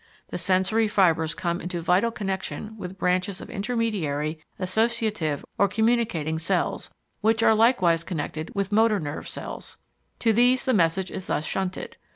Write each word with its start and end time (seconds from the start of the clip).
The 0.29 0.39
sensory 0.39 0.87
fibres 0.87 1.35
come 1.35 1.61
into 1.61 1.79
vital 1.79 2.09
connection 2.09 2.75
with 2.75 2.97
branches 2.97 3.39
of 3.39 3.51
intermediary, 3.51 4.39
associative, 4.57 5.45
or 5.59 5.67
communicating 5.67 6.39
cells, 6.39 6.89
which 7.19 7.43
are 7.43 7.53
likewise 7.53 8.03
connected 8.03 8.49
with 8.55 8.71
motor 8.71 8.99
nerve 8.99 9.29
cells. 9.29 9.77
To 10.17 10.33
these 10.33 10.65
the 10.65 10.73
message 10.73 11.11
is 11.11 11.27
thus 11.27 11.45
shunted. 11.45 11.97